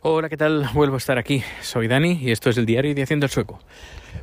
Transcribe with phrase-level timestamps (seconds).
[0.00, 0.68] Hola, ¿qué tal?
[0.74, 1.42] Vuelvo a estar aquí.
[1.60, 3.58] Soy Dani y esto es el diario de Haciendo el Sueco.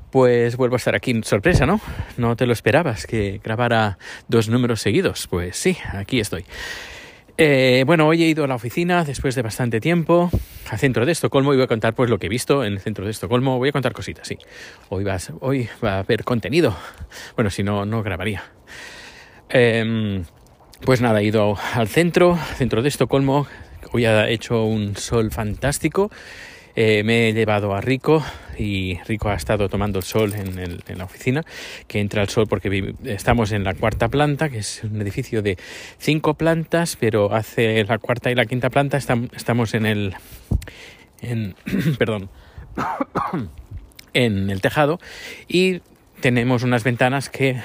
[0.09, 1.21] Pues vuelvo a estar aquí.
[1.23, 1.81] Sorpresa, ¿no?
[2.15, 3.97] No te lo esperabas que grabara
[4.29, 5.27] dos números seguidos.
[5.27, 6.45] Pues sí, aquí estoy.
[7.37, 10.29] Eh, bueno, hoy he ido a la oficina después de bastante tiempo
[10.69, 12.79] al centro de Estocolmo y voy a contar pues lo que he visto en el
[12.79, 13.57] centro de Estocolmo.
[13.57, 14.37] Voy a contar cositas, sí.
[14.87, 15.17] Hoy, va
[15.95, 16.73] a haber contenido.
[17.35, 18.45] Bueno, si no, no grabaría.
[19.49, 20.23] Em,
[20.85, 23.47] pues nada, he ido al centro, centro de Estocolmo.
[23.91, 26.11] Hoy ha hecho un sol fantástico.
[26.75, 28.23] Eh, me he llevado a Rico
[28.57, 31.43] y Rico ha estado tomando el sol en, la oficina,
[31.87, 35.57] que entra el sol porque estamos en la cuarta planta, que es un edificio de
[35.99, 40.15] cinco plantas, pero hace la cuarta y la quinta planta estamos en el...
[41.97, 42.29] Perdón.
[44.13, 44.99] en el tejado
[45.47, 45.81] y
[46.21, 47.61] tenemos unas ventanas que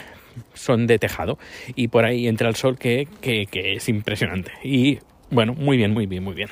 [0.55, 1.39] son de tejado
[1.75, 4.99] y por ahí entra el sol que, que, que es impresionante y
[5.31, 6.49] bueno, muy bien, muy bien, muy bien.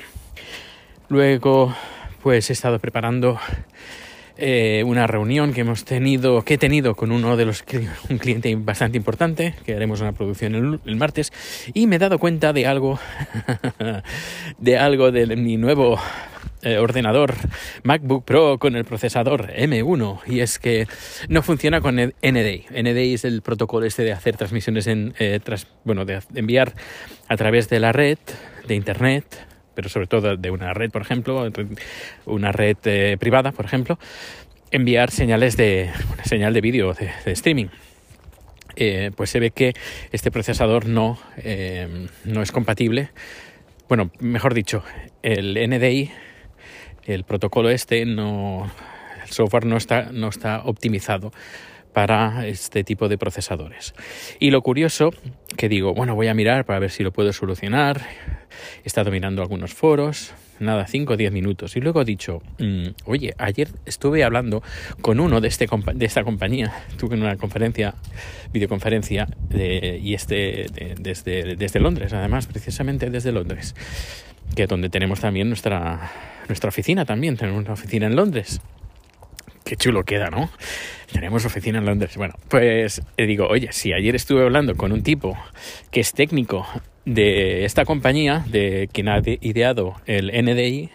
[1.09, 1.75] Luego
[2.21, 3.39] pues he estado preparando
[4.37, 7.63] eh, una reunión que hemos tenido, que he tenido con uno de los
[8.09, 11.33] un cliente bastante importante, que haremos una producción el, martes,
[11.73, 12.99] y me he dado cuenta de algo,
[14.57, 15.99] de algo de mi nuevo
[16.61, 17.35] eh, ordenador
[17.83, 20.87] MacBook Pro con el procesador M1 y es que
[21.29, 22.65] no funciona con NDI.
[22.71, 25.39] NDI es el protocolo este de hacer transmisiones en, eh,
[25.85, 26.73] bueno, de enviar
[27.27, 28.17] a través de la red
[28.67, 31.49] de internet pero sobre todo de una red, por ejemplo,
[32.25, 33.97] una red eh, privada, por ejemplo,
[34.71, 37.67] enviar señales de una señal de vídeo de, streaming.
[38.75, 39.73] Eh, pues se ve que
[40.11, 43.11] este procesador no, eh, no es compatible.
[43.87, 44.83] Bueno, mejor dicho,
[45.23, 46.11] el NDI,
[47.05, 48.69] el protocolo este, no,
[49.23, 51.31] el software no está, no está optimizado
[51.93, 53.93] para este tipo de procesadores.
[54.39, 55.11] Y lo curioso,
[55.57, 58.01] que digo, bueno, voy a mirar para ver si lo puedo solucionar.
[58.83, 61.75] He estado mirando algunos foros, nada, 5 o 10 minutos.
[61.75, 64.61] Y luego he dicho, mm, oye, ayer estuve hablando
[65.01, 67.95] con uno de, este, de esta compañía, tuve una conferencia,
[68.53, 70.67] videoconferencia, y este
[70.99, 73.75] desde, desde Londres, además, precisamente desde Londres,
[74.55, 76.11] que es donde tenemos también nuestra,
[76.47, 78.61] nuestra oficina también, tenemos una oficina en Londres.
[79.69, 80.49] Qué chulo queda, ¿no?
[81.11, 82.17] Tenemos oficina en Londres.
[82.17, 85.37] Bueno, pues le digo, oye, si ayer estuve hablando con un tipo
[85.91, 86.65] que es técnico
[87.05, 90.89] de esta compañía, de quien ha ideado el NDI,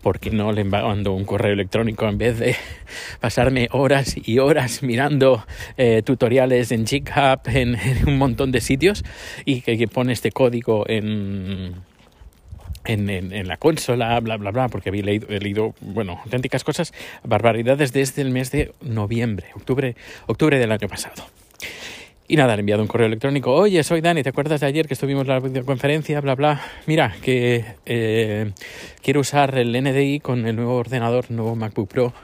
[0.00, 2.54] ¿por qué no le mando un correo electrónico en vez de
[3.20, 5.44] pasarme horas y horas mirando
[5.76, 7.76] eh, tutoriales en GitHub, en,
[8.06, 9.02] un montón de sitios,
[9.44, 11.74] y que pone este código en
[12.84, 16.92] en, la consola, bla, bla, bla, porque había leído, he leído, bueno, auténticas cosas,
[17.24, 19.96] barbaridades desde el mes de noviembre, octubre,
[20.26, 21.24] octubre del año pasado.
[22.26, 23.52] Y nada, le he enviado un correo electrónico.
[23.52, 26.20] Oye, soy Dani, ¿te acuerdas de ayer que estuvimos en la videoconferencia?
[26.20, 26.60] Bla, bla.
[26.86, 28.52] Mira, que eh,
[29.02, 32.14] quiero usar el NDI con el nuevo ordenador, nuevo MacBook Pro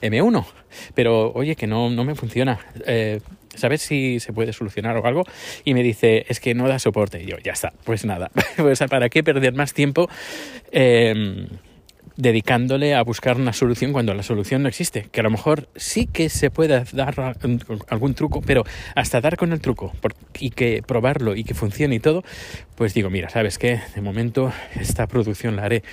[0.00, 0.46] M1.
[0.94, 2.60] Pero oye, que no, no me funciona.
[2.86, 3.20] Eh,
[3.54, 5.24] ¿sabes si se puede solucionar o algo?
[5.64, 7.22] Y me dice, es que no da soporte.
[7.22, 10.08] Y yo, ya está, pues nada, pues ¿para qué perder más tiempo?
[10.72, 11.46] Eh,
[12.18, 15.06] dedicándole a buscar una solución cuando la solución no existe.
[15.10, 17.36] Que a lo mejor sí que se puede dar
[17.88, 18.64] algún truco, pero
[18.94, 19.92] hasta dar con el truco
[20.38, 22.24] y que probarlo y que funcione y todo,
[22.74, 23.80] pues digo, mira, ¿sabes qué?
[23.94, 25.84] De momento esta producción la haré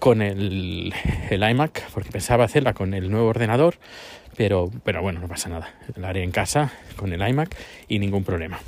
[0.00, 0.92] con el,
[1.30, 3.76] el iMac, porque pensaba hacerla con el nuevo ordenador,
[4.38, 5.74] pero, pero bueno, no pasa nada.
[5.96, 7.56] La haré en casa con el iMac
[7.88, 8.60] y ningún problema.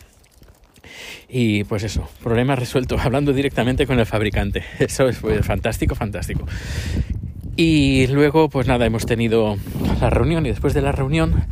[1.29, 4.65] Y pues eso, problema resuelto, hablando directamente con el fabricante.
[4.81, 6.45] Eso es fantástico, fantástico.
[7.63, 9.59] Y luego, pues nada, hemos tenido
[10.01, 11.45] la reunión y después de la reunión,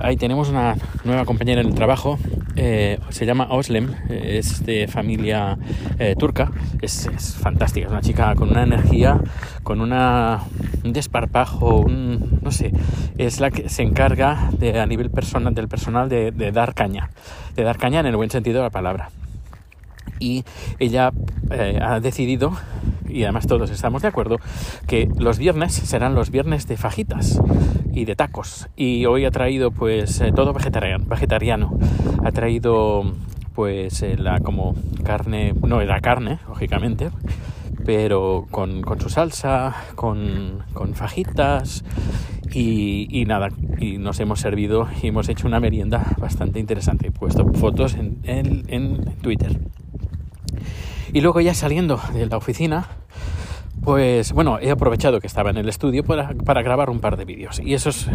[0.00, 2.16] ahí tenemos una nueva compañera en el trabajo,
[2.54, 5.58] eh, se llama Oslem, es de familia
[5.98, 7.08] eh, turca, es,
[7.40, 9.20] fantástica, es una chica con una energía,
[9.64, 10.44] con una,
[10.84, 12.70] un desparpajo, un, no sé,
[13.18, 17.10] es la que se encarga de, a nivel personal, del personal de dar caña,
[17.56, 19.10] de dar caña en el buen sentido de la palabra.
[20.18, 20.44] Y
[20.78, 21.12] ella
[21.50, 22.52] eh, ha decidido
[23.08, 24.38] y además todos estamos de acuerdo,
[24.86, 27.40] que los viernes serán los viernes de fajitas
[27.92, 28.68] y de tacos.
[28.76, 31.78] Y hoy ha traído pues eh, todo vegetariano.
[32.24, 33.12] Ha traído
[33.54, 37.10] pues eh, la como carne, no era carne, lógicamente,
[37.84, 40.64] pero con, su salsa, con,
[40.94, 41.84] fajitas
[42.52, 43.48] y, nada,
[43.78, 47.08] y nos hemos servido y hemos hecho una merienda bastante interesante.
[47.08, 49.58] He puesto fotos en, en Twitter.
[51.16, 52.88] Y luego ya saliendo de la oficina,
[53.82, 57.58] pues bueno, he aprovechado que estaba en el estudio para, grabar un par de vídeos.
[57.58, 58.06] Y eso es,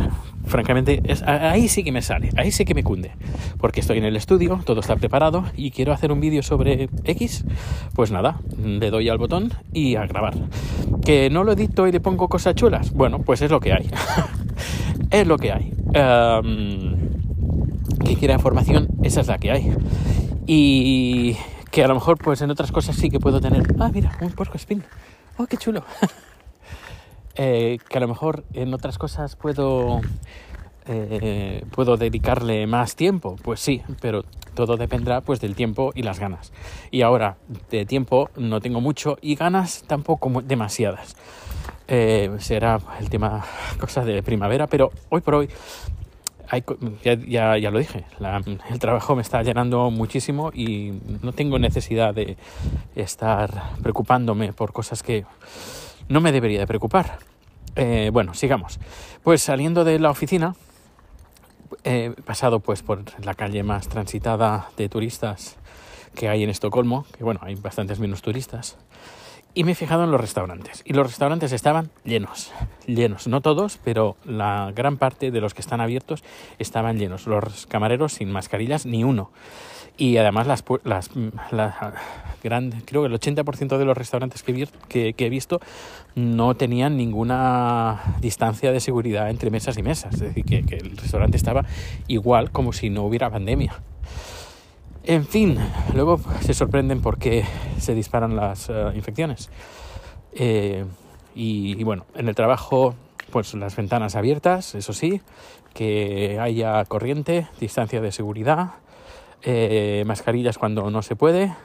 [0.46, 3.10] francamente, ahí sí que me sale, ahí sí que me cunde.
[3.58, 7.44] Porque estoy en el estudio, todo está preparado y quiero hacer un vídeo sobre X.
[7.96, 10.36] Pues nada, le doy al botón y a grabar.
[11.04, 12.94] Que no lo edito y le pongo cosas chulas.
[12.94, 13.90] Bueno, pues es lo que hay.
[15.10, 15.74] es lo que hay.
[15.88, 16.98] Um,
[18.06, 19.74] que quiera información, esa es la que hay.
[20.46, 21.36] Y
[21.72, 23.64] que a lo mejor, pues en otras cosas sí que puedo tener.
[23.80, 24.84] Ah, mira, un porco spin.
[25.38, 25.84] ¡Oh, qué chulo!
[27.36, 30.02] Eh, que a lo mejor en otras cosas puedo,
[30.86, 33.38] eh, puedo dedicarle más tiempo.
[33.42, 36.52] Pues sí, pero todo dependerá pues del tiempo y las ganas.
[36.92, 37.38] Y ahora,
[37.70, 41.16] de tiempo no tengo mucho y ganas tampoco demasiadas.
[41.88, 43.46] Eh, será el tema
[43.80, 45.50] cosa de primavera, pero hoy por hoy
[47.04, 48.06] ya, ya, lo dije,
[48.70, 52.38] el trabajo me está llenando muchísimo y no tengo necesidad de
[52.96, 55.26] estar preocupándome por cosas que
[56.10, 57.20] no me debería de preocupar.
[57.76, 58.80] Eh, bueno, sigamos.
[59.24, 60.56] Pues saliendo de la oficina,
[61.84, 65.58] he pasado pues por la calle más transitada de turistas
[66.16, 68.78] que hay en Estocolmo, que bueno, hay bastantes menos turistas.
[69.54, 70.82] Y me he fijado en los restaurantes.
[70.86, 72.52] Y los restaurantes estaban llenos,
[72.88, 73.28] llenos.
[73.28, 76.24] No todos, pero la gran parte de los que están abiertos
[76.58, 77.28] estaban llenos.
[77.28, 79.32] Los camareros sin mascarillas, ni uno.
[79.98, 81.10] Y además las, las
[81.52, 81.94] la
[82.42, 85.60] creo que el 80% de los restaurantes que, que, que, he visto
[86.16, 90.16] no tenían ninguna distancia de seguridad entre mesas y mesas.
[90.16, 91.66] Es decir, que el restaurante estaba
[92.08, 93.82] igual como si no hubiera pandemia.
[95.04, 95.58] En fin,
[95.96, 97.44] luego se sorprenden porque
[97.80, 99.50] se disparan las uh, infecciones.
[100.34, 100.86] Eh,
[101.34, 102.94] y, bueno, en el trabajo,
[103.32, 105.22] pues las ventanas abiertas, eso sí,
[105.74, 108.74] que haya corriente, distancia de seguridad,
[109.42, 111.56] eh, mascarillas cuando no se puede.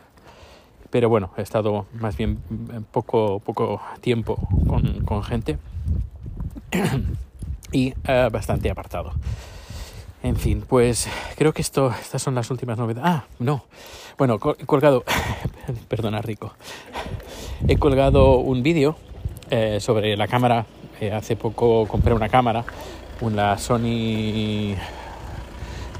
[0.88, 2.38] Pero bueno, he estado más bien
[2.92, 5.58] poco, poco tiempo con, con gente
[7.72, 7.92] y
[8.30, 9.12] bastante apartado.
[10.26, 13.08] En fin, pues creo que estas son las últimas novedades.
[13.08, 13.62] Ah, no.
[14.18, 15.04] Bueno, he colgado,
[15.88, 16.52] perdona Rico,
[17.68, 18.96] he colgado un vídeo
[19.50, 20.66] eh, sobre la cámara.
[21.00, 22.64] Eh, hace poco compré una cámara,
[23.20, 24.74] una Sony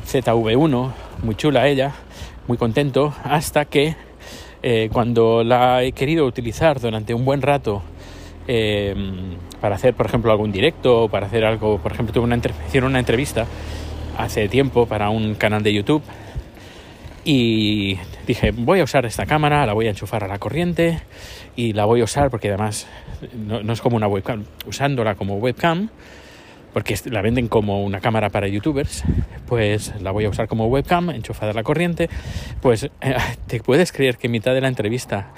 [0.08, 0.90] ZV1,
[1.22, 1.92] muy chula ella,
[2.48, 3.94] muy contento, hasta que
[4.60, 7.80] eh, cuando la he querido utilizar durante un buen rato
[9.60, 12.98] para hacer, por ejemplo, algún directo para hacer algo, por ejemplo, tuve una, hicieron una
[12.98, 13.46] entrevista
[14.16, 16.02] hace tiempo para un canal de YouTube
[17.24, 21.00] y dije voy a usar esta cámara, la voy a enchufar a la corriente
[21.56, 22.86] y la voy a usar porque además
[23.34, 25.88] no, no es como una webcam, usándola como webcam
[26.76, 29.02] porque la venden como una cámara para youtubers,
[29.46, 32.10] pues la voy a usar como webcam, enchufada a la corriente,
[32.60, 35.32] pues eh, te puedes creer que en mitad de la entrevista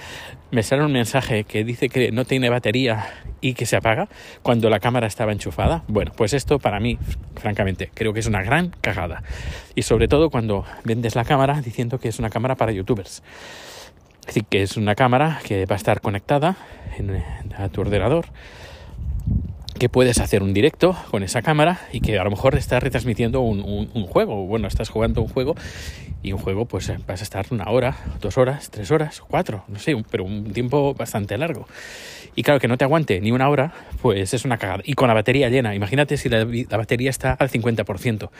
[0.50, 3.06] me sale un mensaje que dice que no tiene batería
[3.40, 4.08] y que se apaga
[4.42, 5.84] cuando la cámara estaba enchufada.
[5.86, 6.98] Bueno, pues esto para mí,
[7.36, 9.22] francamente, creo que es una gran cagada.
[9.76, 13.22] Y sobre todo cuando vendes la cámara diciendo que es una cámara para youtubers.
[14.22, 16.56] Es decir, que es una cámara que va a estar conectada
[16.98, 17.22] en,
[17.56, 18.26] a tu ordenador
[19.78, 23.40] que puedes hacer un directo con esa cámara y que a lo mejor estás retransmitiendo
[23.40, 24.46] un, un, un, juego.
[24.46, 25.54] Bueno, estás jugando un juego
[26.22, 29.78] y un juego pues vas a estar una hora, dos horas, tres horas, cuatro, no
[29.78, 31.66] sé, pero un tiempo bastante largo.
[32.34, 33.72] Y claro, que no te aguante ni una hora,
[34.02, 34.82] pues es una cagada.
[34.84, 38.30] Y con la batería llena, imagínate si la, la batería está al 50%.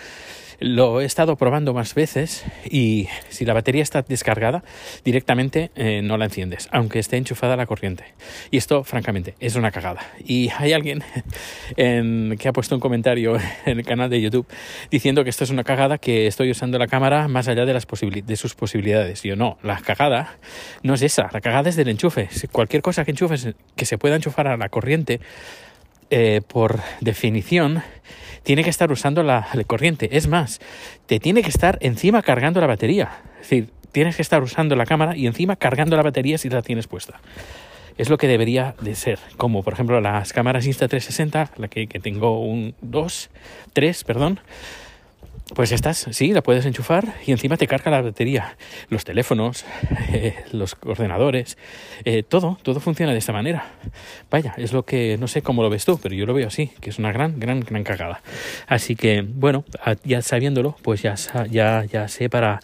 [0.61, 4.65] Lo he estado probando más veces y si la batería está descargada,
[5.05, 8.05] directamente eh, no la enciendes, aunque esté enchufada la corriente.
[8.51, 10.01] Y esto, francamente, es una cagada.
[10.25, 11.05] Y hay alguien
[11.77, 13.37] en, que ha puesto un comentario
[13.67, 14.49] en el canal de YouTube
[14.91, 17.87] diciendo que esto es una cagada, que estoy usando la cámara más allá de, las
[17.87, 19.23] de sus posibilidades.
[19.23, 20.39] Yo no, la cagada
[20.83, 22.29] no es esa, la cagada es del enchufe.
[22.51, 25.21] Cualquier cosa que enchufes, que se pueda enchufar a la corriente,
[26.11, 27.83] eh, por definición,
[28.43, 30.17] tiene que estar usando la, corriente.
[30.17, 30.61] Es más,
[31.07, 33.11] te tiene que estar encima cargando la batería.
[33.41, 36.63] Es decir, tienes que estar usando la cámara y encima cargando la batería si la
[36.63, 37.21] tienes puesta.
[37.97, 39.19] Es lo que debería de ser.
[39.37, 43.31] Como por ejemplo las cámaras Insta360, la que, que tengo un 2,
[43.73, 44.41] 3, perdón
[45.55, 48.57] pues estás, sí, la puedes enchufar y encima te carga la batería.
[48.91, 49.65] Los teléfonos,
[50.13, 51.57] eh, los ordenadores,
[52.05, 53.73] eh, todo, todo funciona de esta manera.
[54.31, 56.71] Vaya, es lo que no sé cómo lo ves tú, pero yo lo veo así,
[56.81, 58.21] que es una gran, gran, gran cagada.
[58.67, 59.65] Así que, bueno,
[60.05, 61.15] ya sabiéndolo, pues ya,
[61.51, 62.61] ya, ya sé para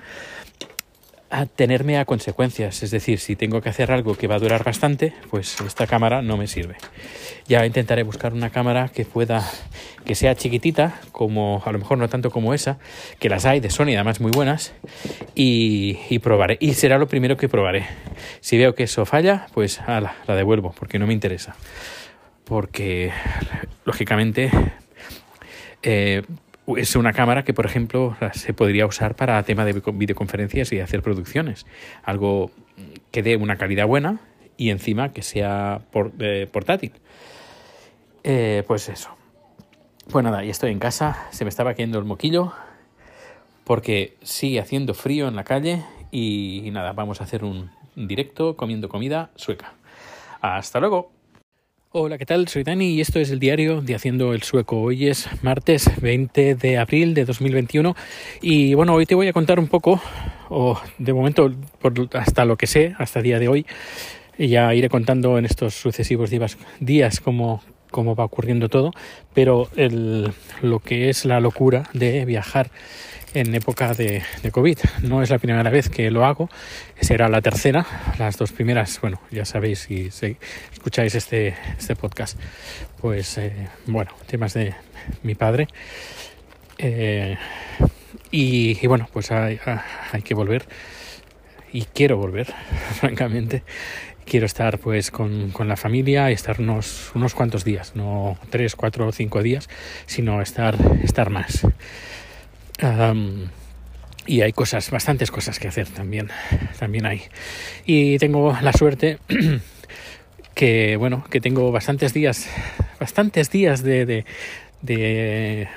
[1.34, 2.84] a tenerme a consecuencias.
[2.84, 6.22] Es decir, si tengo que hacer algo que va a durar bastante, pues esta cámara
[6.22, 6.76] no me sirve.
[7.48, 9.44] Ya intentaré buscar una cámara que pueda,
[10.04, 12.78] que sea chiquitita, como a lo mejor no tanto como esa,
[13.18, 14.74] que las hay de Sony además muy buenas,
[15.34, 16.56] y, probaré.
[16.60, 17.84] Y será lo primero que probaré.
[18.40, 21.56] Si veo que eso falla, pues ala, la devuelvo, porque no me interesa.
[22.44, 23.10] Porque,
[23.84, 24.50] lógicamente,
[25.82, 26.22] eh,
[26.66, 31.02] es una cámara que, por ejemplo, se podría usar para tema de videoconferencias y hacer
[31.02, 31.66] producciones.
[32.02, 32.50] Algo
[33.10, 34.20] que dé una calidad buena
[34.56, 35.82] y encima que sea
[36.18, 36.92] eh, portátil.
[38.22, 39.10] Eh, pues eso.
[40.10, 41.28] Pues nada, ya estoy en casa.
[41.30, 42.52] Se me estaba cayendo el moquillo
[43.64, 48.88] porque sigue haciendo frío en la calle y nada, vamos a hacer un directo comiendo
[48.88, 49.74] comida sueca.
[50.40, 51.13] Hasta luego.
[51.96, 52.48] Hola, ¿qué tal?
[52.48, 54.80] Soy Dani y esto es el diario de Haciendo el Sueco.
[54.80, 57.94] Hoy es martes 20 de abril de 2021
[58.42, 60.02] y bueno, hoy te voy a contar un poco,
[60.48, 61.52] o de momento
[62.14, 63.64] hasta lo que sé, hasta el día de hoy,
[64.36, 66.30] y ya iré contando en estos sucesivos
[66.80, 68.90] días, cómo, cómo va ocurriendo todo,
[69.32, 70.32] pero el,
[70.62, 72.72] lo que es la locura de viajar
[73.34, 74.78] en época de, COVID.
[75.02, 76.48] No es la primera vez que lo hago,
[77.00, 77.84] será la tercera.
[78.18, 80.10] Las dos primeras, bueno, ya sabéis si,
[80.72, 82.38] escucháis este, este podcast,
[83.00, 84.74] pues eh, bueno, temas de
[85.24, 85.68] mi padre.
[86.78, 87.36] Eh,
[88.30, 89.60] y, bueno, pues hay,
[90.12, 90.66] hay que volver
[91.72, 92.46] y quiero volver,
[93.00, 93.64] francamente.
[94.24, 98.74] Quiero estar pues con, con, la familia y estar unos, unos cuantos días, no tres,
[98.74, 99.68] cuatro o cinco días,
[100.06, 101.66] sino estar, estar más
[104.26, 106.30] y hay cosas, bastantes cosas que hacer también,
[106.78, 107.22] también hay.
[107.84, 109.18] Y tengo la suerte
[110.54, 112.48] que, bueno, que tengo bastantes días,
[112.98, 114.24] bastantes días de,
[114.82, 115.68] de,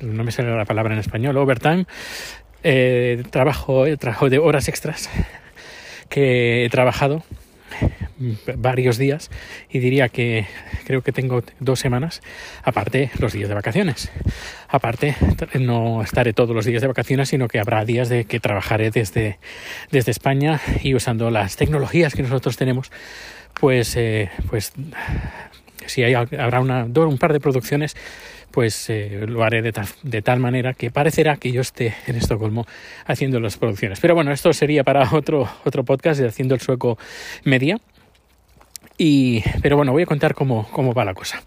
[0.00, 1.86] no me sale la palabra en español, overtime,
[2.62, 5.10] eh, trabajo, trabajo de horas extras
[6.08, 7.24] que he trabajado
[8.56, 9.30] varios días
[9.70, 10.46] y diría que
[10.84, 12.22] creo que tengo dos semanas,
[12.62, 14.10] aparte los días de vacaciones.
[14.68, 15.16] Aparte,
[15.58, 19.38] no estaré todos los días de vacaciones, sino que habrá días de que trabajaré desde,
[19.90, 22.90] desde España y usando las tecnologías que nosotros tenemos,
[23.60, 24.72] pues, eh, pues
[25.86, 27.96] si hay, habrá una, un par de producciones,
[28.50, 32.16] pues eh, lo haré de tal, de tal manera que parecerá que yo esté en
[32.16, 32.66] Estocolmo
[33.06, 33.98] haciendo las producciones.
[34.00, 36.98] Pero bueno, esto sería para otro, otro podcast de Haciendo el Sueco
[37.44, 37.78] Media.
[39.04, 41.42] Y, pero bueno, voy a contar cómo, cómo va la cosa.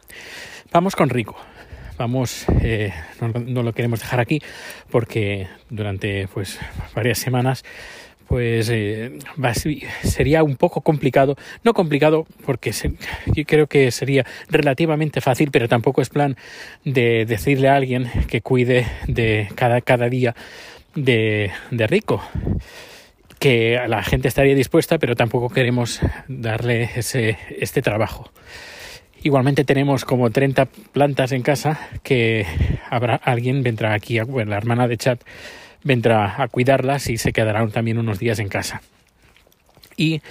[0.73, 1.37] Vamos con Rico.
[1.97, 4.41] Vamos, eh, no, lo queremos dejar aquí
[4.91, 6.59] porque durante pues
[6.93, 7.63] varias semanas
[8.27, 9.19] pues eh,
[10.03, 12.73] sería un poco complicado, no complicado porque
[13.27, 16.35] yo creo que sería relativamente fácil, pero tampoco es plan
[16.83, 20.35] de decirle a alguien que cuide de cada, cada día
[20.93, 22.21] de, de rico
[23.45, 28.31] que la gente estaría dispuesta, pero tampoco queremos darle ese, este trabajo.
[29.21, 32.47] Igualmente tenemos como 30 plantas en casa que
[32.89, 35.21] habrá alguien vendrá aquí, bueno, la hermana de Chat
[35.83, 38.81] vendrá a cuidarlas y se quedarán también unos días en casa.
[39.97, 40.21] Y,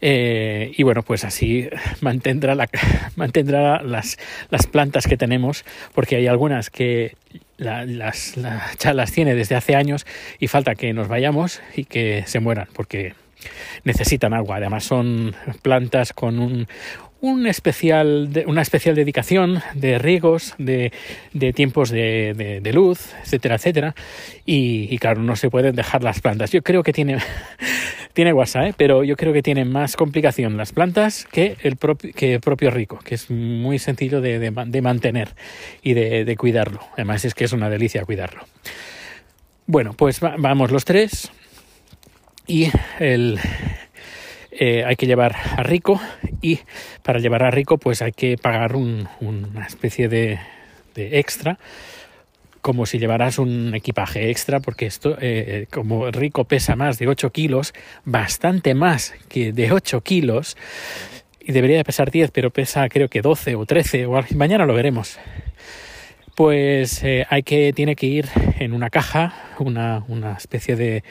[0.00, 1.68] eh, y bueno, pues así
[2.00, 2.56] mantendrá,
[3.16, 4.18] mantendrá las,
[4.50, 7.16] las plantas que tenemos, porque hay algunas que
[7.56, 10.06] las, las tiene desde hace años
[10.38, 13.14] y falta que nos vayamos y que se mueran porque
[13.84, 14.56] necesitan agua.
[14.56, 16.66] Además son plantas con un,
[17.20, 20.92] un especial, una especial dedicación de riegos, de,
[21.32, 23.94] de tiempos de, de, luz, etcétera, etcétera.
[24.44, 26.50] Y, y, claro, no se pueden dejar las plantas.
[26.52, 27.18] Yo creo que tiene,
[28.16, 28.74] tiene WhatsApp, ¿eh?
[28.74, 31.76] pero yo creo que tiene más complicación las plantas que el,
[32.14, 35.34] que propio rico, que es muy sencillo de, de mantener
[35.82, 36.80] y de, cuidarlo.
[36.94, 38.40] Además es que es una delicia cuidarlo.
[39.66, 41.30] Bueno, pues vamos los tres
[42.46, 42.70] y
[43.00, 43.38] el,
[44.50, 46.00] eh, hay que llevar a Rico
[46.40, 46.60] y
[47.02, 50.38] para llevar a Rico pues hay que pagar una especie de,
[50.94, 51.58] extra
[52.66, 57.30] como si llevaras un equipaje extra porque esto eh, como Rico pesa más de 8
[57.30, 57.72] kilos
[58.04, 60.56] bastante más que de 8 kilos
[61.38, 64.74] y debería de pesar 10 pero pesa creo que 12 o 13 o mañana lo
[64.74, 65.16] veremos
[66.34, 68.26] pues eh, hay que tiene que ir
[68.58, 71.04] en una caja una, una especie de,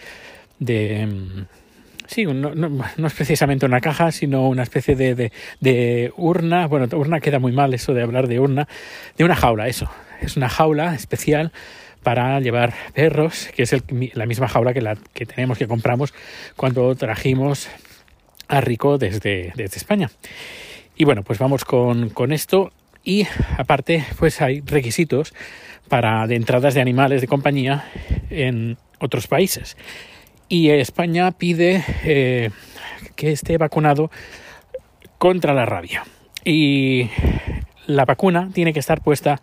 [0.60, 1.46] de mm,
[2.08, 6.68] Sí, no, no, es precisamente una caja, sino una especie de, de, urna.
[6.68, 8.68] Bueno, urna queda muy mal eso de hablar de urna.
[9.18, 9.90] De una jaula, eso.
[10.22, 11.52] Es una jaula especial
[12.04, 13.76] para llevar perros, que es
[14.14, 16.14] la misma jaula que, la, que tenemos, que compramos
[16.56, 17.68] cuando trajimos
[18.48, 20.12] a Rico desde, desde España.
[20.96, 22.72] Y bueno, pues vamos con, con esto.
[23.04, 25.34] Y aparte, pues hay requisitos
[25.90, 27.86] para de entradas de animales de compañía
[28.30, 29.78] en otros países
[30.50, 32.52] y España pide eh,
[33.16, 34.12] que esté vacunado
[35.18, 36.04] contra la rabia.
[36.44, 37.10] Y
[37.88, 39.42] la vacuna tiene que estar puesta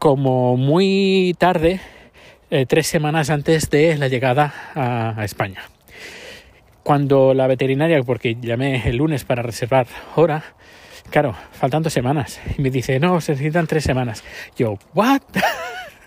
[0.00, 1.78] como muy tarde,
[2.50, 5.60] eh, tres semanas antes de la llegada a, España.
[6.82, 10.42] Cuando la veterinaria, porque llamé el lunes para reservar hora,
[11.10, 14.24] claro, faltan dos semanas, y me dice, no, se necesitan tres semanas.
[14.56, 15.20] Yo, ¿what?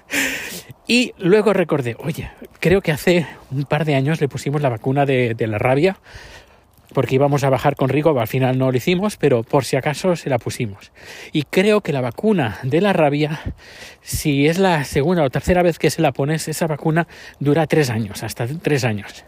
[0.88, 5.05] y luego recordé, oye, creo que hace un par de años le pusimos la vacuna
[5.05, 5.97] de, de la rabia
[6.93, 10.15] porque íbamos a bajar con Rico, al final no lo hicimos, pero por si acaso
[10.15, 10.91] se la pusimos.
[11.31, 13.41] Y creo que la vacuna de la rabia,
[14.01, 17.07] si es la segunda o tercera vez que se la pones, esa vacuna
[17.39, 19.25] dura tres años, hasta tres años.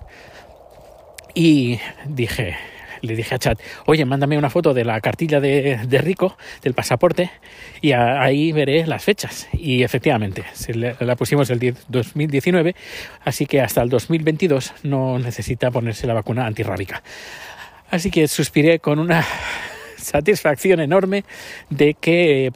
[1.33, 2.55] Y dije,
[3.01, 7.31] le dije a Chat, oye, mándame una foto de la cartilla de, Rico, del pasaporte,
[7.81, 9.47] y ahí veré las fechas.
[9.53, 12.75] Y efectivamente, se la pusimos el 2019,
[13.23, 17.03] así que hasta el 2022 no necesita ponerse la vacuna antirrábica.
[17.95, 19.23] Así que suspiré con una
[19.97, 21.23] satisfacción enorme
[21.69, 22.51] de que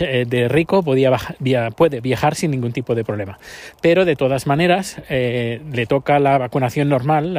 [0.00, 1.18] eh, de rico podía
[1.76, 3.40] puede viajar sin ningún tipo de problema.
[3.82, 7.34] Pero de todas maneras eh, le toca la vacunación normal,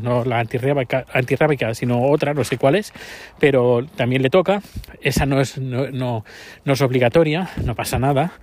[0.00, 2.92] no la antirrábica, antirrábica, sino otra, no sé cuál es,
[3.40, 4.62] pero también le toca.
[5.00, 6.24] Esa no es, no, no,
[6.72, 8.34] es obligatoria, no pasa nada.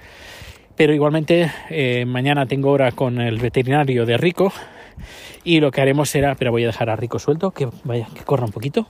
[0.76, 4.52] Pero igualmente eh, mañana tengo hora con el veterinario de Rico
[5.44, 8.24] y lo que haremos será, pero voy a dejar a Rico suelto, que vaya, que
[8.24, 8.88] corra un poquito.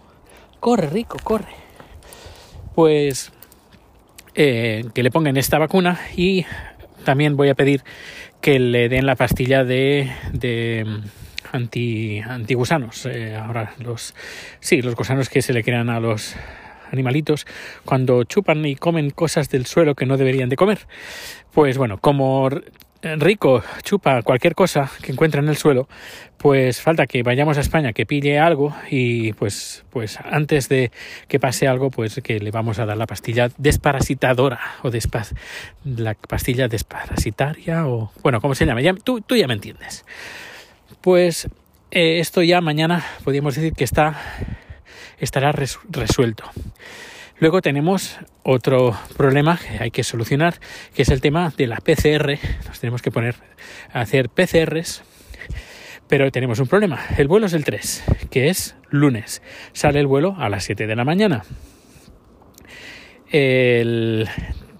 [0.60, 1.48] Corre, Rico, corre.
[2.76, 3.32] Pues
[4.36, 6.46] eh, que le pongan esta vacuna y
[7.04, 7.84] también voy a pedir
[8.42, 13.06] que le den la pastilla de, de mm, anti, antigusanos.
[13.08, 14.14] Eh, ahora los
[14.60, 16.36] sí, los gusanos que se le crean a los
[16.92, 17.46] animalitos
[17.86, 20.80] cuando chupan y comen cosas del suelo que no deberían de comer.
[21.52, 22.50] Pues bueno, como
[23.01, 25.88] rico chupa cualquier cosa que encuentra en el suelo,
[26.38, 30.92] pues falta que vayamos a España, que pille algo y pues, pues antes de
[31.27, 34.92] que pase algo, pues que le vamos a dar la pastilla desparasitadora o
[35.84, 40.06] la pastilla desparasitaria o bueno, como se llama, ya, tú, tú ya me entiendes.
[41.01, 41.48] Pues
[41.92, 44.20] eh, esto ya mañana podríamos decir que está
[45.20, 46.44] estará resuelto.
[47.39, 50.56] Luego tenemos otro problema que hay que solucionar,
[50.96, 52.39] que es el tema de la PCR.
[52.65, 53.36] Nos tenemos que poner
[53.94, 55.03] a hacer PCRs,
[56.08, 57.00] pero tenemos un problema.
[57.15, 59.44] El vuelo es el 3, que es lunes.
[59.74, 61.44] Sale el vuelo a las 7 de la mañana.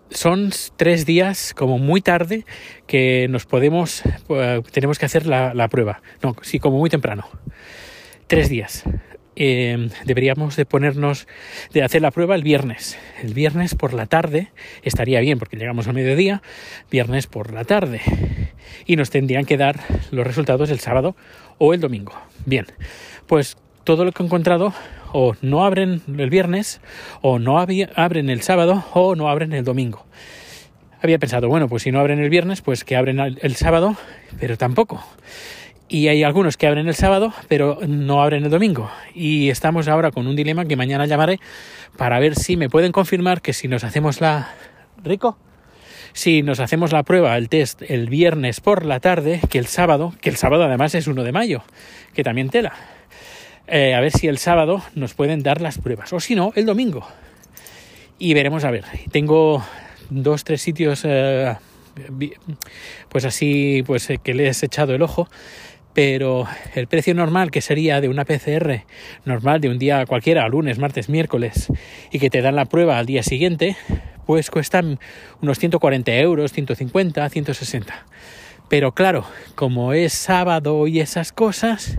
[0.10, 2.44] son tres días como muy tarde
[2.88, 7.28] que nos podemos eh, tenemos que hacer la, la, prueba no sí como muy temprano
[8.28, 8.86] tres días
[9.40, 11.28] Em, deberíamos de ponernos
[11.72, 12.98] de hacer la prueba el viernes.
[13.22, 14.48] El viernes por la tarde
[14.82, 16.42] estaría bien porque llegamos a mediodía,
[16.90, 18.02] viernes por la tarde.
[18.88, 21.16] Y nos tendrían que dar los resultados el sábado
[21.60, 22.14] o el domingo.
[22.48, 22.66] Bien,
[23.28, 24.74] pues todo lo que he encontrado
[25.14, 26.82] o no abren el viernes
[27.22, 30.04] o no abren el sábado o no abren el domingo.
[31.00, 33.98] Había pensado, bueno, pues si no abren el viernes, pues que abren el sábado,
[34.40, 35.06] pero tampoco
[35.90, 38.92] y hay algunos que abren el sábado, pero no abren el domingo.
[39.14, 41.40] Y estamos ahora con un dilema que mañana llamaré
[41.98, 44.54] para ver si me pueden confirmar que si nos hacemos la...
[45.04, 45.38] Rico,
[46.14, 50.14] si nos hacemos la prueba, el test, el viernes por la tarde, que el sábado,
[50.20, 51.64] que el sábado además es 1 de mayo,
[52.14, 52.74] que también tela.
[53.68, 56.66] Eh, a ver si el sábado nos pueden dar las pruebas, o si no, el
[56.66, 57.08] domingo.
[58.18, 58.86] Y veremos a ver.
[59.12, 59.64] Tengo
[60.10, 61.56] dos, tres sitios, eh,
[63.10, 65.30] pues así, pues eh, que le he echado el ojo
[65.98, 68.84] pero el precio normal que sería de una PCR
[69.26, 71.74] normal de un día cualquiera, lunes, martes, miércoles,
[72.12, 73.76] y que te dan la prueba al día siguiente,
[74.28, 75.00] pues cuestan
[75.42, 78.06] unos 140 euros, 150, 160.
[78.70, 81.98] Pero claro, como es sábado y esas cosas,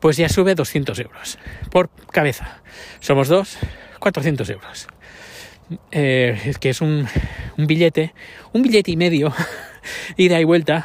[0.00, 1.38] pues ya sube 200 euros
[1.70, 2.62] por cabeza.
[2.98, 3.58] Somos dos,
[4.00, 4.88] 400 euros.
[5.92, 7.06] Eh, es que es un,
[7.56, 8.12] un billete,
[8.52, 9.32] un billete y medio,
[10.16, 10.84] ida y vuelta,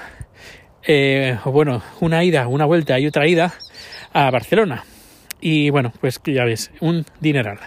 [0.83, 3.53] eh, bueno, una ida, una vuelta y otra ida
[4.13, 4.83] a Barcelona.
[5.39, 7.59] Y bueno, pues ya ves, un dineral.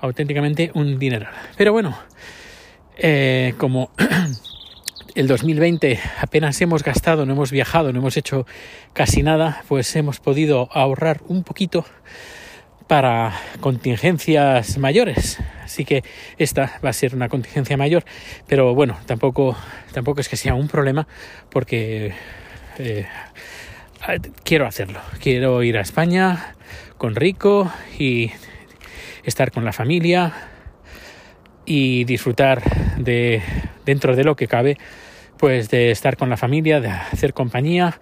[0.00, 1.32] Auténticamente un dineral.
[1.56, 1.98] Pero bueno,
[2.96, 3.90] eh, como
[5.14, 8.46] el 2020 apenas hemos gastado, no hemos viajado, no hemos hecho
[8.92, 11.84] casi nada, pues hemos podido ahorrar un poquito
[12.86, 15.38] para contingencias mayores.
[15.62, 16.02] Así que
[16.38, 18.04] esta va a ser una contingencia mayor,
[18.46, 19.56] pero bueno, tampoco,
[19.92, 21.06] tampoco es que sea un problema
[21.50, 22.14] porque
[22.78, 23.06] eh,
[24.44, 25.00] quiero hacerlo.
[25.20, 26.54] Quiero ir a España
[26.96, 28.30] con Rico y
[29.24, 30.32] estar con la familia
[31.66, 32.62] y disfrutar
[32.96, 33.42] de
[33.84, 34.78] dentro de lo que cabe
[35.38, 38.00] pues de estar con la familia, de hacer compañía,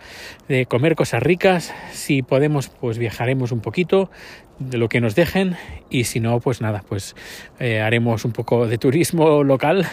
[0.49, 1.75] de comer cosas ricas.
[1.93, 4.11] Si podemos, pues viajaremos un poquito
[4.59, 5.57] de lo que nos dejen
[5.91, 7.15] y si no, pues nada, pues
[7.61, 9.87] eh, haremos un poco de turismo local.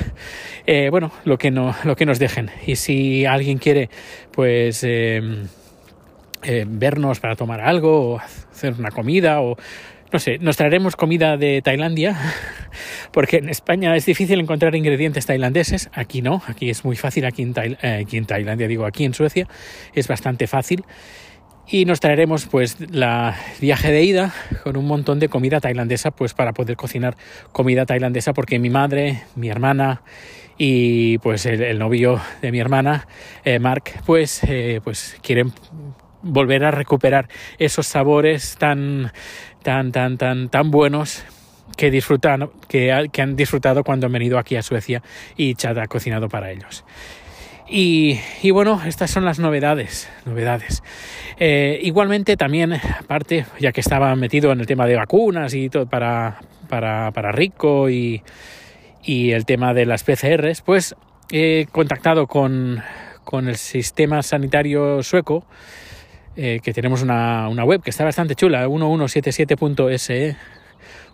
[0.66, 2.50] Eh, bueno, lo que no, lo que nos dejen.
[2.66, 3.90] Y si alguien quiere,
[4.32, 5.46] pues eh,
[6.68, 9.58] vernos para tomar algo o hacer una comida o
[10.14, 12.16] no sé, nos traeremos comida de Tailandia,
[13.12, 17.42] porque en España es difícil encontrar ingredientes tailandeses, aquí no, aquí es muy fácil, aquí
[17.42, 19.48] en, eh, aquí en Tailandia, digo, aquí en Suecia
[19.94, 20.86] es bastante fácil.
[21.66, 26.34] Y nos traeremos pues la viaje de ida con un montón de comida tailandesa pues
[26.34, 27.16] para poder cocinar
[27.54, 30.02] comida tailandesa porque mi madre, mi hermana
[30.58, 33.08] y pues el, novio de mi hermana,
[33.46, 35.54] eh, Mark, pues, eh, pues quieren
[36.24, 39.12] volver a recuperar esos sabores tan,
[39.62, 41.24] tan, tan, tan, tan buenos
[41.78, 45.04] que, disfrutan, que, que han disfrutado cuando han venido aquí a Suecia
[45.38, 46.84] y Chad ha cocinado para ellos.
[47.70, 50.10] Y, y, bueno, estas son las novedades.
[50.26, 50.84] novedades.
[51.40, 55.88] Eh, igualmente también, aparte, ya que estaba metido en el tema de vacunas y todo
[55.88, 58.22] para, para, para Rico y,
[59.02, 60.96] y, el tema de las PCRs, pues
[61.32, 62.82] he contactado con,
[63.24, 65.46] con el sistema sanitario sueco
[66.36, 70.36] eh, que tenemos una, una, web que está bastante chula, 1177.se,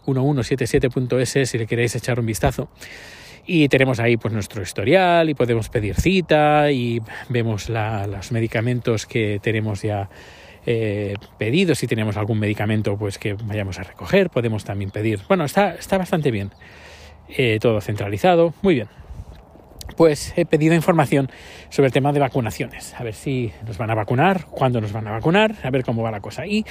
[0.05, 2.69] 1177.es si le queréis echar un vistazo.
[3.45, 9.39] Y tenemos ahí pues nuestro historial y podemos pedir cita y vemos los medicamentos que
[9.41, 10.07] tenemos ya
[10.65, 11.79] eh, pedidos.
[11.79, 15.21] Si tenemos algún medicamento pues que vayamos a recoger, podemos también pedir.
[15.27, 16.51] Bueno, está, está bastante bien.
[17.27, 18.98] Eh, todo centralizado, muy bien
[19.95, 21.29] pues he pedido información
[21.69, 25.07] sobre el tema de vacunaciones, a ver si nos van a vacunar, cuándo nos van
[25.07, 26.45] a vacunar, a ver cómo va la cosa.
[26.45, 26.65] Y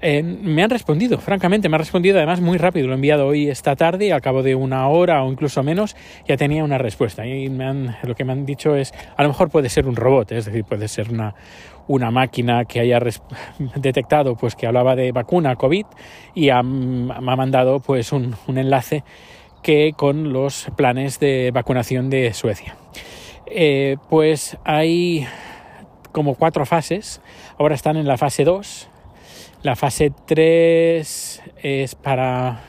[0.00, 3.48] eh, me han respondido, francamente, me han respondido además muy rápido, lo he enviado hoy
[3.48, 7.26] esta tarde y al cabo de una hora o incluso menos ya tenía una respuesta.
[7.26, 9.96] Y me han, lo que me han dicho es, a lo mejor puede ser un
[9.96, 11.34] robot, es decir, puede ser una,
[11.86, 13.00] una máquina que haya
[13.76, 15.86] detectado pues que hablaba de vacuna COVID
[16.34, 16.62] y me ha
[17.36, 19.02] mandado pues un, un enlace
[19.62, 22.76] que con los planes de vacunación de Suecia.
[23.46, 25.26] Eh, pues hay
[26.12, 27.20] como cuatro fases,
[27.58, 28.88] ahora están en la fase 2,
[29.62, 32.60] la fase 3 es para,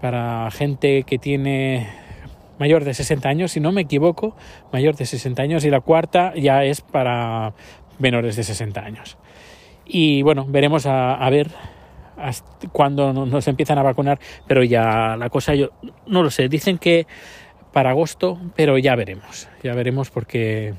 [0.00, 1.88] para gente que tiene
[2.58, 4.36] mayor de 60 años, si no me equivoco,
[4.72, 7.54] mayor de 60 años, y la cuarta ya es para
[7.98, 9.18] menores de 60 años.
[9.84, 11.48] Y bueno, veremos a, a ver
[12.72, 15.70] cuando nos empiezan a vacunar, pero ya la cosa yo
[16.06, 17.06] no lo sé, dicen que
[17.72, 20.74] para agosto, pero ya veremos, ya veremos porque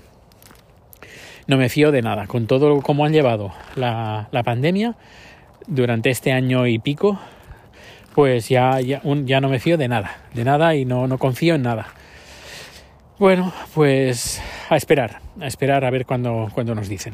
[1.48, 4.96] no me fío de nada, con todo como han llevado la, pandemia
[5.68, 7.20] durante este año y pico,
[8.16, 11.56] pues ya, ya, ya, no me fío de nada, de nada y no, no confío
[11.56, 11.88] en nada.
[13.20, 17.14] Bueno, pues a esperar, a esperar a ver cuándo, cuando nos dicen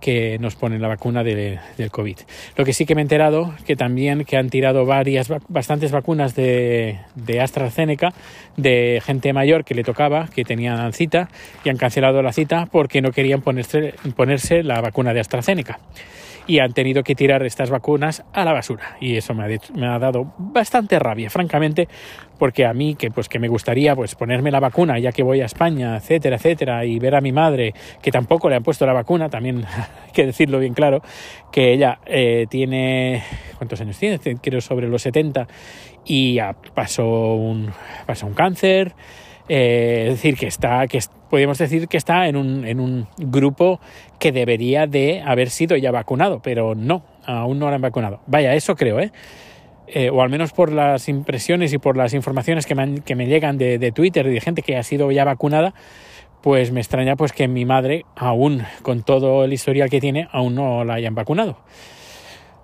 [0.00, 2.18] que nos ponen la vacuna del COVID.
[2.56, 6.34] Lo que sí que me he enterado que también que han tirado varias, bastantes vacunas
[6.34, 8.12] de, de AstraZeneca
[8.56, 11.28] de gente mayor que le tocaba, que tenían cita
[11.64, 15.78] y han cancelado la cita porque no querían ponerse, ponerse la vacuna de AstraZeneca
[16.46, 18.96] y han tenido que tirar estas vacunas a la basura.
[19.00, 19.44] Y eso me
[19.86, 21.88] ha, dado bastante rabia francamente
[22.38, 25.40] porque a mí que pues que me gustaría pues ponerme la vacuna ya que voy
[25.40, 28.92] a España etcétera etcétera y ver a mi madre que tampoco le han puesto la
[28.92, 29.64] vacuna también
[30.04, 31.00] hay que decirlo bien claro
[31.50, 33.22] que ella eh, tiene
[33.56, 35.46] cuántos años tiene creo sobre los 70
[36.04, 36.38] y
[36.74, 37.72] pasó un
[38.04, 38.94] pasó un cáncer
[39.48, 40.98] eh, es decir, que está, que
[41.30, 43.80] podemos decir que está en un, en un grupo
[44.18, 48.20] que debería de haber sido ya vacunado, pero no, aún no lo han vacunado.
[48.26, 49.12] Vaya, eso creo, ¿eh?
[49.88, 50.10] ¿eh?
[50.10, 53.58] o al menos por las impresiones y por las informaciones que me, que me llegan
[53.58, 55.74] de, de, Twitter de gente que ha sido ya vacunada,
[56.42, 60.54] pues me extraña pues que mi madre, aún con todo el historial que tiene, aún
[60.54, 61.58] no la hayan vacunado.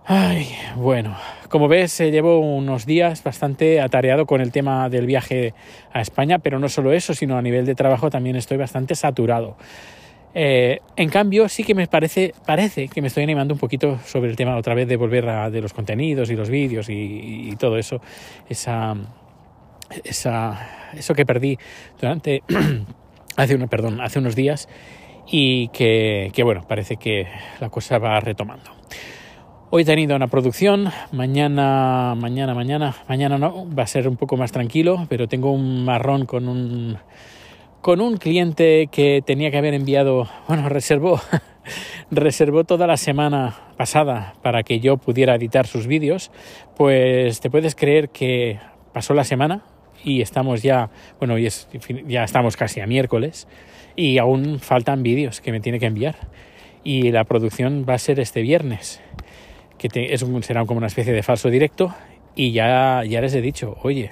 [0.04, 1.16] Ay, bueno,
[1.48, 5.54] como ves, eh, llevo unos días bastante atareado con el tema del viaje
[5.92, 9.56] a España, pero no solo eso, sino a nivel de trabajo también estoy bastante saturado.
[10.34, 14.28] Eh, en cambio, sí que me parece, parece que me estoy animando un poquito sobre
[14.28, 17.78] el tema otra vez de volver a de los contenidos y los vídeos y, todo
[17.78, 18.00] eso,
[18.48, 18.96] esa,
[19.94, 21.58] eso que perdí
[22.00, 22.42] durante
[23.36, 24.68] hace perdón, hace unos días
[25.30, 27.28] y que bueno, parece que
[27.60, 28.82] la cosa va retomando.
[29.74, 34.36] Hoy he tenido una producción, mañana, mañana, mañana, mañana no, va a ser un poco
[34.36, 36.98] más tranquilo, pero tengo un marrón con un
[37.80, 41.22] con un cliente que tenía que haber enviado, bueno, reservó
[42.10, 46.30] reservó toda la semana pasada para que yo pudiera editar sus vídeos,
[46.76, 48.58] pues te puedes creer que
[48.92, 49.62] pasó la semana,
[50.04, 51.48] y estamos ya, bueno, y
[52.08, 53.48] ya estamos casi a miércoles
[53.96, 56.16] y aún faltan vídeos que me tiene que enviar.
[56.84, 59.00] Y la producción va a ser este viernes,
[59.88, 61.94] que es será como una especie de falso directo.
[62.34, 64.10] Y ya, ya les he dicho, oye,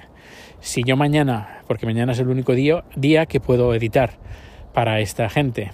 [0.59, 4.11] si yo mañana, porque mañana es el único día, día que puedo editar
[4.73, 5.71] para esta gente,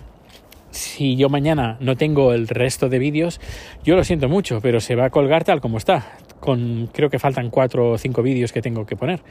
[0.72, 3.42] si yo mañana no tengo el resto de vídeos,
[3.84, 6.18] yo lo siento mucho, pero se va a colgar tal como está.
[6.40, 9.22] Con, creo que faltan cuatro o cinco vídeos que tengo que poner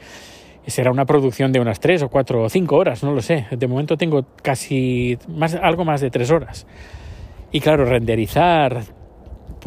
[0.67, 3.47] será una producción de unas tres o cuatro o cinco horas, no lo sé.
[3.51, 5.17] De momento tengo casi
[5.61, 6.67] algo más de tres horas.
[7.51, 8.83] Y claro, renderizar,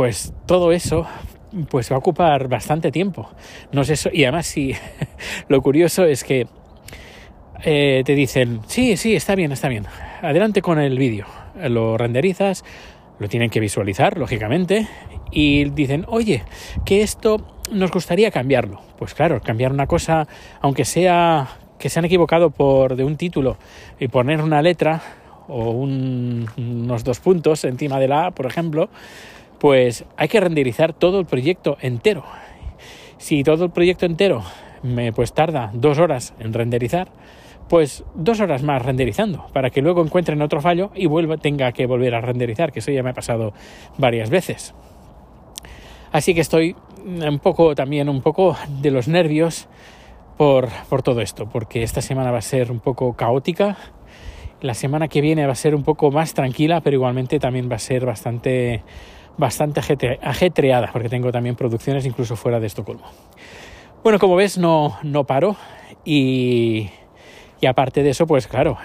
[0.01, 1.07] pues todo eso,
[1.69, 3.29] pues va a ocupar bastante tiempo.
[3.71, 4.73] No sé, y además sí,
[5.49, 6.47] lo curioso es que
[7.65, 9.85] eh, te dicen, sí, sí, está bien, está bien,
[10.23, 11.27] adelante con el vídeo.
[11.69, 12.65] Lo renderizas,
[13.19, 14.89] lo tienen que visualizar, lógicamente,
[15.33, 16.45] y dicen, oye,
[16.87, 18.81] que esto nos gustaría cambiarlo.
[18.99, 20.27] Pues claro, cambiar una cosa,
[20.63, 23.59] aunque sea que se han equivocado por de un título
[23.99, 25.03] y poner una letra
[25.47, 28.89] o unos dos puntos encima de la A, por ejemplo,
[29.61, 32.25] pues hay que renderizar todo el proyecto entero.
[33.18, 34.42] Si todo el proyecto entero
[34.83, 37.12] me pues tarda dos horas en renderizar,
[37.68, 41.87] pues dos horas más renderizando para que luego encuentren otro fallo y vuelva, tenga que
[41.87, 43.53] volver a renderizar, que eso ya me ha pasado
[43.99, 44.75] varias veces.
[46.11, 49.68] Así que estoy un poco también, un poco de los nervios
[50.37, 53.77] por, por todo esto, porque esta semana va a ser un poco caótica.
[54.61, 57.77] La semana que viene va a ser un poco más tranquila, pero igualmente también va
[57.77, 58.83] a ser bastante,
[59.37, 59.81] bastante
[60.23, 63.07] ajetreada, porque tengo también producciones incluso fuera de Estocolmo.
[64.03, 65.57] Bueno, como ves, no, no paro
[66.05, 66.90] y,
[67.66, 68.79] aparte de eso, pues claro,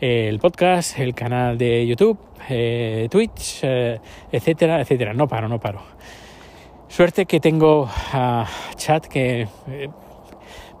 [0.00, 3.98] el podcast, el canal de YouTube, eh, Twitch, eh,
[4.30, 5.12] etcétera, etcétera.
[5.14, 5.82] No paro, no paro.
[6.88, 9.88] Suerte que tengo a Chat que eh,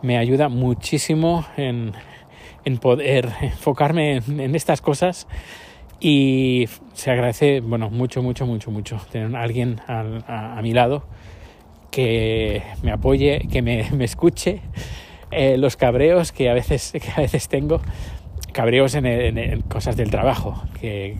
[0.02, 1.92] me ayuda muchísimo en,
[2.80, 5.26] poder enfocarme en, estas cosas
[6.00, 11.04] y se agradece, bueno, mucho, mucho, mucho, mucho tener a alguien a, mi lado
[11.90, 14.60] que me apoye, que me, escuche.
[15.30, 17.80] Eh, los cabreos que a veces, que a veces tengo,
[18.52, 21.16] cabreos en, cosas del trabajo, que,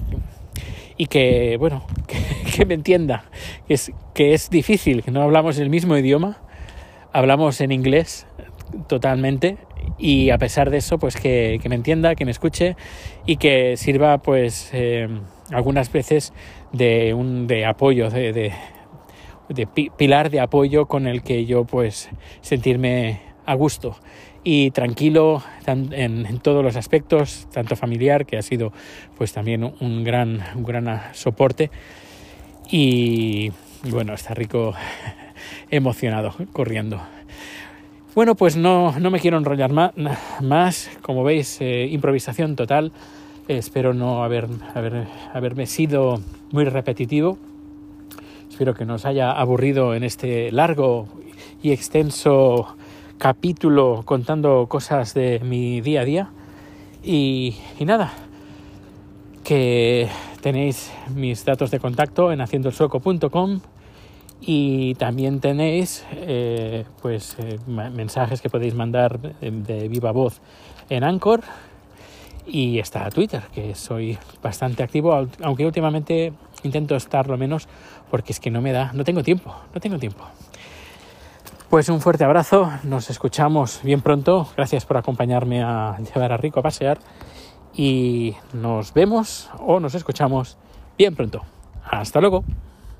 [0.96, 1.86] y que, bueno,
[2.56, 3.24] que, me entienda,
[3.66, 6.38] que es, que es difícil, que no hablamos el mismo idioma,
[7.12, 8.26] hablamos en inglés
[8.88, 9.56] totalmente
[9.98, 12.76] y a pesar de eso, pues que, me entienda, que me escuche
[13.24, 15.08] y que sirva, pues, eh,
[15.52, 16.32] algunas veces
[16.72, 18.52] de un de apoyo, de,
[19.48, 23.96] de, pilar de apoyo con el que yo, pues, sentirme a gusto
[24.48, 28.72] y tranquilo en, todos los aspectos, tanto familiar, que ha sido
[29.18, 31.72] pues también un gran, un gran soporte,
[32.70, 33.50] y
[33.90, 34.72] bueno, está rico
[35.70, 37.00] emocionado corriendo.
[38.16, 39.72] Bueno, pues no, no me quiero enrollar
[40.40, 42.90] más, como veis, eh, improvisación total.
[43.46, 47.36] espero no haber, haber, haberme sido muy repetitivo.
[48.48, 51.08] Espero que nos haya aburrido en este largo
[51.62, 52.74] y extenso
[53.18, 56.30] capítulo contando cosas de mi día a día.
[57.04, 58.14] Y, nada,
[59.44, 60.08] que
[60.40, 63.60] tenéis mis datos de contacto en haciendoelsueco.com
[64.40, 70.40] y también tenéis eh, pues eh, mensajes que podéis mandar de, viva voz
[70.90, 71.42] en Anchor
[72.46, 77.68] y está Twitter que soy bastante activo aunque últimamente intento estar lo menos
[78.10, 80.24] porque es que no me da no tengo tiempo no tengo tiempo
[81.70, 86.60] pues un fuerte abrazo, nos escuchamos bien pronto, gracias por acompañarme a llevar a Rico
[86.60, 86.98] a pasear
[87.74, 90.56] y nos vemos o nos escuchamos
[90.96, 91.42] bien pronto.
[91.90, 92.44] Hasta luego.